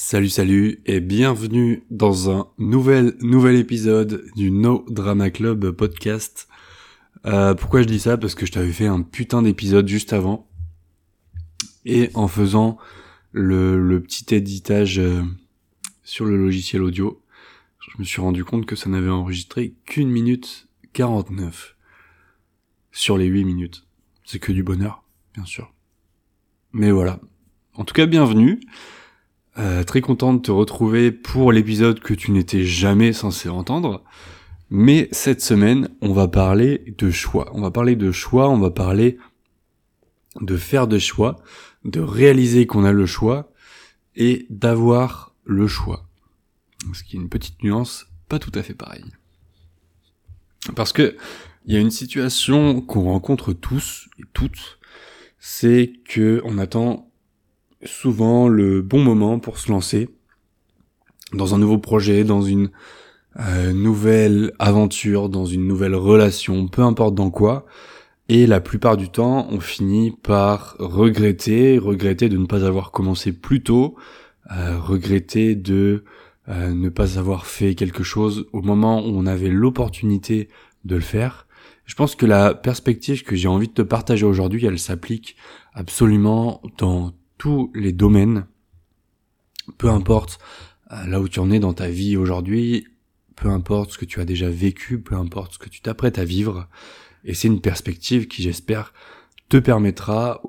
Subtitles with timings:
[0.00, 6.46] Salut salut et bienvenue dans un nouvel nouvel épisode du No Drama Club podcast.
[7.26, 8.16] Euh, pourquoi je dis ça?
[8.16, 10.48] Parce que je t'avais fait un putain d'épisode juste avant
[11.84, 12.78] et en faisant
[13.32, 15.24] le, petit éditage euh,
[16.04, 17.20] sur le logiciel audio,
[17.80, 21.74] je me suis rendu compte que ça n'avait enregistré qu'une minute 49
[22.92, 23.84] sur les 8 minutes.
[24.24, 25.02] C'est que du bonheur,
[25.34, 25.74] bien sûr.
[26.72, 27.18] Mais voilà.
[27.74, 28.60] En tout cas, bienvenue.
[29.58, 34.04] Euh, très content de te retrouver pour l'épisode que tu n'étais jamais censé entendre.
[34.70, 37.50] Mais cette semaine, on va parler de choix.
[37.54, 39.18] On va parler de choix, on va parler
[40.40, 41.42] de faire des choix,
[41.84, 43.50] de réaliser qu'on a le choix
[44.14, 46.06] et d'avoir le choix.
[46.92, 49.10] Ce qui est une petite nuance pas tout à fait pareille.
[50.76, 51.16] Parce que
[51.66, 54.78] il y a une situation qu'on rencontre tous et toutes,
[55.38, 57.07] c'est que on attend
[57.84, 60.08] souvent le bon moment pour se lancer
[61.32, 62.70] dans un nouveau projet, dans une
[63.38, 67.66] euh, nouvelle aventure, dans une nouvelle relation, peu importe dans quoi.
[68.28, 73.32] Et la plupart du temps, on finit par regretter, regretter de ne pas avoir commencé
[73.32, 73.96] plus tôt,
[74.50, 76.04] euh, regretter de
[76.48, 80.48] euh, ne pas avoir fait quelque chose au moment où on avait l'opportunité
[80.84, 81.46] de le faire.
[81.84, 85.36] Je pense que la perspective que j'ai envie de te partager aujourd'hui, elle s'applique
[85.72, 88.46] absolument dans tous les domaines,
[89.78, 90.38] peu importe
[90.92, 92.86] euh, là où tu en es dans ta vie aujourd'hui,
[93.36, 96.24] peu importe ce que tu as déjà vécu, peu importe ce que tu t'apprêtes à
[96.24, 96.68] vivre,
[97.24, 98.92] et c'est une perspective qui j'espère
[99.48, 100.42] te permettra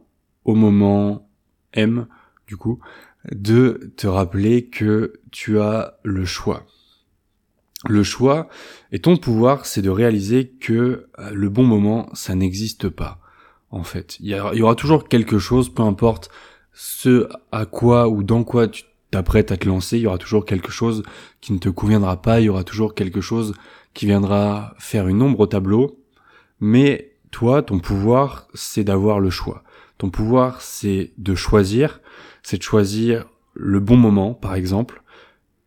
[0.46, 1.30] au moment
[1.74, 2.08] M,
[2.48, 2.80] du coup,
[3.32, 6.66] de te rappeler que tu as le choix.
[7.88, 8.50] Le choix
[8.92, 13.22] et ton pouvoir, c'est de réaliser que euh, le bon moment, ça n'existe pas.
[13.72, 16.30] En fait, il y, y, aura toujours quelque chose, peu importe
[16.82, 20.46] ce à quoi ou dans quoi tu t'apprêtes à te lancer, il y aura toujours
[20.46, 21.04] quelque chose
[21.42, 23.54] qui ne te conviendra pas, il y aura toujours quelque chose
[23.94, 26.00] qui viendra faire une ombre au tableau,
[26.62, 29.64] mais toi, ton pouvoir, c'est d'avoir le choix.
[29.98, 32.00] Ton pouvoir, c'est de choisir,
[32.44, 35.04] c'est de choisir le bon moment, par exemple,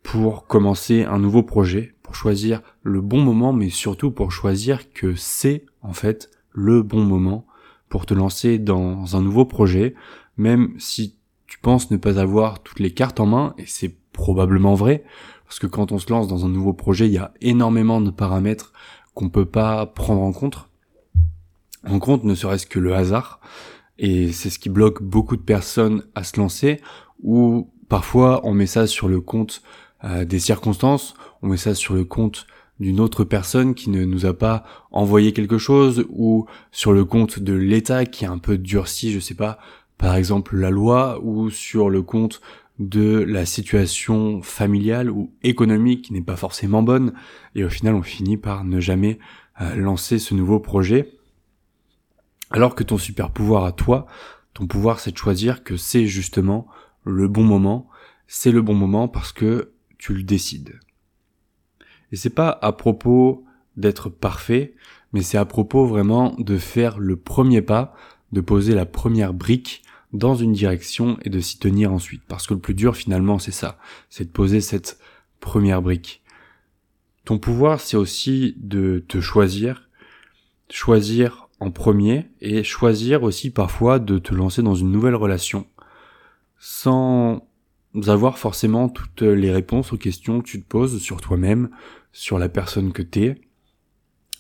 [0.03, 5.15] pour commencer un nouveau projet, pour choisir le bon moment, mais surtout pour choisir que
[5.15, 7.47] c'est, en fait, le bon moment
[7.91, 9.95] pour te lancer dans un nouveau projet,
[10.37, 11.17] même si
[11.47, 15.05] tu penses ne pas avoir toutes les cartes en main, et c'est probablement vrai,
[15.45, 18.11] parce que quand on se lance dans un nouveau projet, il y a énormément de
[18.11, 18.73] paramètres
[19.15, 20.69] qu'on peut pas prendre en compte,
[21.87, 23.41] en compte ne serait-ce que le hasard,
[23.99, 26.81] et c'est ce qui bloque beaucoup de personnes à se lancer,
[27.23, 29.63] ou parfois on met ça sur le compte
[30.05, 32.47] euh, des circonstances, on met ça sur le compte
[32.81, 37.39] d'une autre personne qui ne nous a pas envoyé quelque chose ou sur le compte
[37.39, 39.59] de l'État qui est un peu durci, je sais pas,
[40.03, 42.41] par exemple la loi ou sur le compte
[42.81, 47.13] de la situation familiale ou économique qui n'est pas forcément bonne.
[47.55, 49.21] Et au final on finit par ne jamais
[49.61, 51.13] euh, lancer ce nouveau projet.
[52.51, 54.09] Alors que ton super pouvoir à toi
[54.55, 56.67] ton pouvoir c'est de choisir que c'est justement
[57.05, 57.89] le bon moment.
[58.27, 60.81] C'est le bon moment parce que tu le décides.
[62.11, 63.45] Et c'est pas à propos
[63.77, 64.75] d'être parfait
[65.13, 67.95] mais c'est à propos vraiment de faire le premier pas
[68.33, 72.23] de poser la première brique dans une direction et de s'y tenir ensuite.
[72.29, 73.79] Parce que le plus dur finalement c'est ça,
[74.09, 74.99] c'est de poser cette
[75.41, 76.23] première brique.
[77.25, 79.89] Ton pouvoir c'est aussi de te choisir,
[80.71, 85.67] choisir en premier et choisir aussi parfois de te lancer dans une nouvelle relation
[86.59, 87.47] sans
[88.07, 91.71] avoir forcément toutes les réponses aux questions que tu te poses sur toi-même,
[92.13, 93.41] sur la personne que t'es.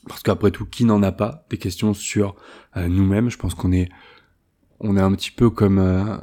[0.08, 2.34] Parce qu'après tout, qui n'en a pas des questions sur
[2.76, 3.28] euh, nous-mêmes?
[3.28, 3.88] Je pense qu'on est
[4.82, 6.16] on est un petit peu comme euh,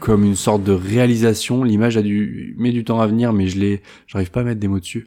[0.00, 1.62] comme une sorte de réalisation.
[1.64, 4.60] L'image a du met du temps à venir, mais je l'ai, j'arrive pas à mettre
[4.60, 5.06] des mots dessus.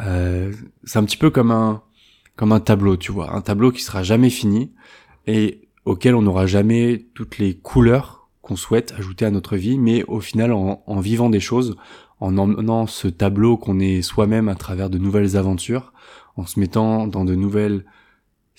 [0.00, 0.52] Euh,
[0.84, 1.82] c'est un petit peu comme un
[2.36, 4.72] comme un tableau, tu vois, un tableau qui sera jamais fini
[5.26, 10.04] et auquel on n'aura jamais toutes les couleurs qu'on souhaite ajouter à notre vie, mais
[10.04, 11.76] au final, en, en vivant des choses,
[12.20, 15.92] en emmenant ce tableau qu'on est soi-même à travers de nouvelles aventures,
[16.36, 17.84] en se mettant dans de nouvelles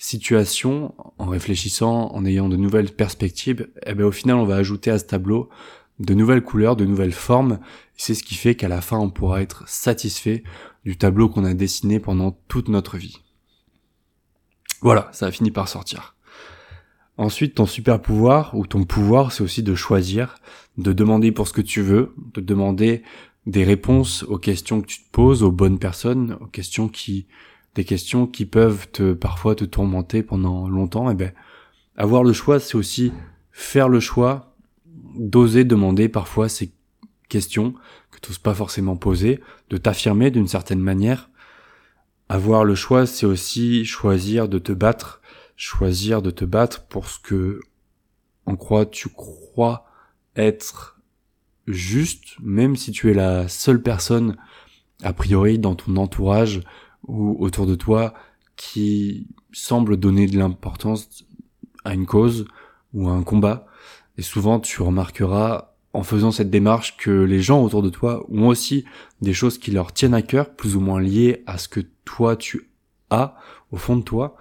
[0.02, 4.90] situation, en réfléchissant, en ayant de nouvelles perspectives, eh ben au final on va ajouter
[4.90, 5.50] à ce tableau
[5.98, 7.60] de nouvelles couleurs, de nouvelles formes.
[7.98, 10.42] C'est ce qui fait qu'à la fin on pourra être satisfait
[10.86, 13.18] du tableau qu'on a dessiné pendant toute notre vie.
[14.80, 16.16] Voilà, ça a fini par sortir.
[17.18, 20.36] Ensuite, ton super pouvoir ou ton pouvoir, c'est aussi de choisir,
[20.78, 23.02] de demander pour ce que tu veux, de demander
[23.44, 27.26] des réponses aux questions que tu te poses, aux bonnes personnes, aux questions qui
[27.74, 31.32] des questions qui peuvent te parfois te tourmenter pendant longtemps, et eh ben
[31.96, 33.12] avoir le choix, c'est aussi
[33.52, 34.54] faire le choix
[35.14, 36.72] d'oser demander parfois ces
[37.28, 37.74] questions
[38.10, 41.30] que tu n'oses pas forcément poser, de t'affirmer d'une certaine manière.
[42.28, 45.20] Avoir le choix, c'est aussi choisir de te battre,
[45.56, 47.60] choisir de te battre pour ce que
[48.46, 49.86] en quoi tu crois
[50.36, 51.00] être
[51.66, 54.36] juste, même si tu es la seule personne,
[55.02, 56.60] a priori, dans ton entourage
[57.10, 58.14] ou autour de toi,
[58.56, 61.24] qui semble donner de l'importance
[61.84, 62.46] à une cause
[62.92, 63.66] ou à un combat.
[64.18, 68.48] Et souvent, tu remarqueras en faisant cette démarche que les gens autour de toi ont
[68.48, 68.84] aussi
[69.20, 72.36] des choses qui leur tiennent à cœur, plus ou moins liées à ce que toi
[72.36, 72.70] tu
[73.10, 73.36] as
[73.72, 74.36] au fond de toi,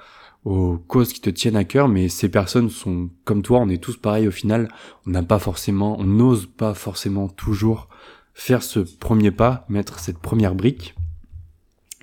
[0.46, 3.82] aux causes qui te tiennent à cœur, mais ces personnes sont comme toi, on est
[3.82, 4.70] tous pareils au final,
[5.06, 7.90] on n'a pas forcément, on n'ose pas forcément toujours
[8.34, 10.96] faire ce premier pas, mettre cette première brique.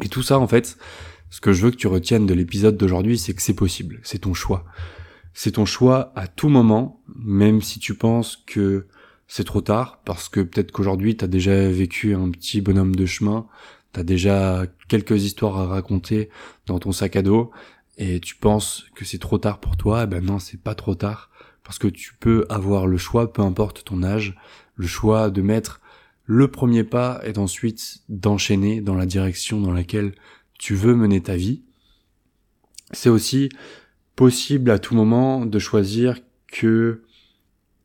[0.03, 0.77] Et tout ça, en fait,
[1.31, 4.21] ce que je veux que tu retiennes de l'épisode d'aujourd'hui, c'est que c'est possible, c'est
[4.21, 4.65] ton choix.
[5.35, 8.87] C'est ton choix à tout moment, même si tu penses que
[9.29, 13.07] c'est trop tard, parce que peut-être qu'aujourd'hui, tu as déjà vécu un petit bonhomme de
[13.07, 13.47] chemin,
[13.93, 16.31] tu as déjà quelques histoires à raconter
[16.67, 17.51] dans ton sac à dos,
[17.99, 20.95] et tu penses que c'est trop tard pour toi, eh ben non, c'est pas trop
[20.95, 21.31] tard,
[21.65, 24.37] parce que tu peux avoir le choix, peu importe ton âge,
[24.77, 25.81] le choix de mettre
[26.27, 30.13] le premier pas et ensuite d'enchaîner dans la direction dans laquelle
[30.59, 31.63] tu veux mener ta vie.
[32.93, 33.49] C'est aussi
[34.17, 36.19] possible à tout moment de choisir
[36.49, 37.03] que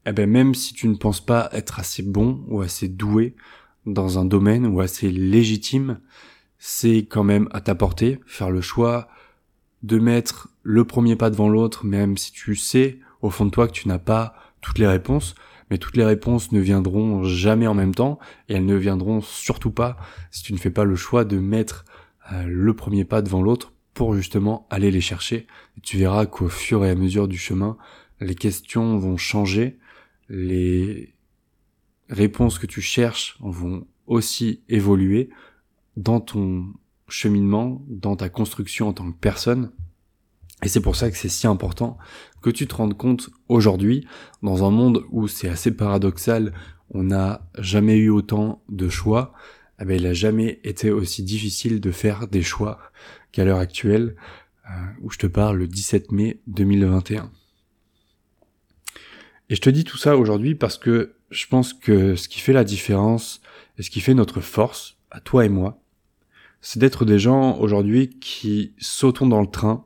[0.06, 3.36] eh ben même si tu ne penses pas être assez bon ou assez doué
[3.86, 6.00] dans un domaine ou assez légitime,
[6.58, 9.08] c'est quand même à ta portée, faire le choix
[9.84, 13.68] de mettre le premier pas devant l'autre, même si tu sais au fond de toi
[13.68, 15.36] que tu n'as pas toutes les réponses,
[15.72, 18.20] mais toutes les réponses ne viendront jamais en même temps,
[18.50, 19.98] et elles ne viendront surtout pas
[20.30, 21.86] si tu ne fais pas le choix de mettre
[22.32, 25.48] euh, le premier pas devant l'autre pour justement aller les chercher.
[25.82, 27.78] Tu verras qu'au fur et à mesure du chemin,
[28.20, 29.80] les questions vont changer,
[30.28, 31.16] les
[32.10, 35.30] réponses que tu cherches vont aussi évoluer
[35.96, 36.66] dans ton
[37.08, 39.72] cheminement, dans ta construction en tant que personne.
[40.64, 41.98] Et c'est pour ça que c'est si important
[42.42, 44.08] que tu te rendes compte aujourd'hui,
[44.44, 46.54] dans un monde où c'est assez paradoxal,
[46.90, 49.34] on n'a jamais eu autant de choix,
[49.80, 52.80] eh ben, il n'a jamais été aussi difficile de faire des choix
[53.32, 54.16] qu'à l'heure actuelle,
[54.70, 54.70] euh,
[55.02, 57.32] où je te parle le 17 mai 2021.
[59.50, 62.54] Et je te dis tout ça aujourd'hui parce que je pense que ce qui fait
[62.54, 63.42] la différence
[63.78, 65.82] et ce qui fait notre force, à toi et moi,
[66.62, 69.86] c'est d'être des gens aujourd'hui qui sautons dans le train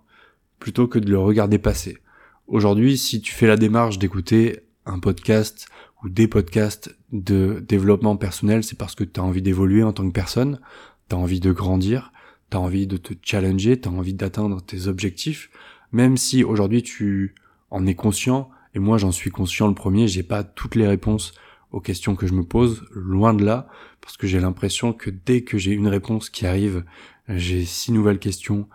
[0.65, 1.99] plutôt que de le regarder passer.
[2.47, 5.67] Aujourd'hui, si tu fais la démarche d'écouter un podcast
[6.01, 10.07] ou des podcasts de développement personnel, c'est parce que tu as envie d'évoluer en tant
[10.07, 10.59] que personne,
[11.07, 12.11] tu as envie de grandir,
[12.49, 15.51] tu as envie de te challenger, tu as envie d'atteindre tes objectifs,
[15.91, 17.35] même si aujourd'hui tu
[17.69, 21.35] en es conscient, et moi j'en suis conscient le premier, j'ai pas toutes les réponses
[21.69, 23.67] aux questions que je me pose, loin de là,
[24.01, 26.83] parce que j'ai l'impression que dès que j'ai une réponse qui arrive,
[27.29, 28.67] j'ai six nouvelles questions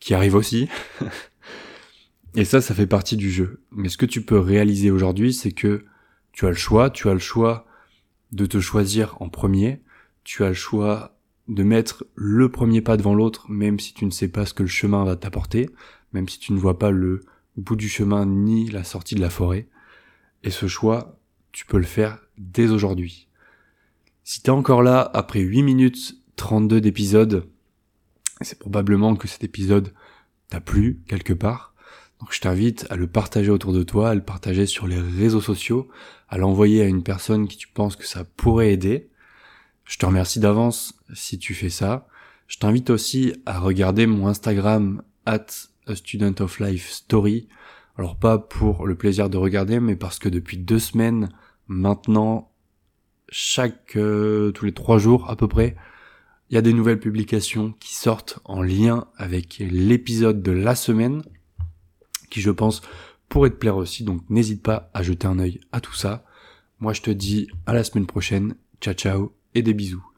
[0.00, 0.68] qui arrivent aussi.
[2.34, 3.62] Et ça, ça fait partie du jeu.
[3.70, 5.84] Mais ce que tu peux réaliser aujourd'hui, c'est que
[6.32, 7.66] tu as le choix, tu as le choix
[8.32, 9.80] de te choisir en premier,
[10.22, 14.10] tu as le choix de mettre le premier pas devant l'autre, même si tu ne
[14.10, 15.70] sais pas ce que le chemin va t'apporter,
[16.12, 17.22] même si tu ne vois pas le
[17.56, 19.68] bout du chemin ni la sortie de la forêt.
[20.42, 21.18] Et ce choix,
[21.52, 23.28] tu peux le faire dès aujourd'hui.
[24.24, 27.48] Si t'es encore là après 8 minutes 32 d'épisode,
[28.40, 29.92] c'est probablement que cet épisode
[30.48, 31.74] t'a plu quelque part.
[32.20, 35.40] Donc je t'invite à le partager autour de toi, à le partager sur les réseaux
[35.40, 35.88] sociaux,
[36.28, 39.10] à l'envoyer à une personne qui tu penses que ça pourrait aider.
[39.84, 42.08] Je te remercie d'avance si tu fais ça.
[42.46, 45.46] Je t'invite aussi à regarder mon Instagram at
[45.86, 47.48] a student of life story.
[47.98, 51.30] Alors pas pour le plaisir de regarder, mais parce que depuis deux semaines
[51.68, 52.52] maintenant,
[53.28, 55.76] chaque euh, tous les trois jours à peu près,
[56.50, 61.22] il y a des nouvelles publications qui sortent en lien avec l'épisode de la semaine
[62.30, 62.82] qui je pense
[63.28, 66.24] pourrait te plaire aussi, donc n'hésite pas à jeter un œil à tout ça.
[66.78, 70.15] Moi je te dis à la semaine prochaine, ciao ciao et des bisous.